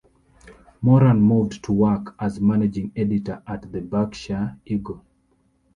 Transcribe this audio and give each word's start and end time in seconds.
Moran 0.81 1.21
moved 1.21 1.63
to 1.63 1.71
work 1.71 2.15
as 2.17 2.39
managing 2.41 2.91
editor 2.95 3.43
at 3.45 3.71
the 3.71 3.81
"Berkshire 3.81 4.57
Eagle". 4.65 5.05